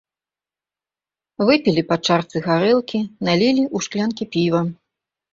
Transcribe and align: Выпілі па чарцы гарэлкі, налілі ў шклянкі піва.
Выпілі 1.49 1.81
па 1.89 1.97
чарцы 2.07 2.41
гарэлкі, 2.47 3.01
налілі 3.27 3.63
ў 3.75 3.87
шклянкі 3.87 4.23
піва. 4.37 4.63